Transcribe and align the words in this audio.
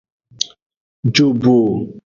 Jobo. 1.13 1.55